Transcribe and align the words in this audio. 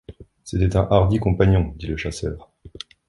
C’était 0.43 0.75
un 0.77 0.87
hardi 0.89 1.19
compagnon, 1.19 1.75
dit 1.77 1.85
le 1.85 1.95
chasseur. 1.95 2.49